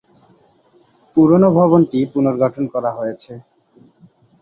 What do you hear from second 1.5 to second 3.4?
ভবনটি পুনর্গঠন করা হয়েছে।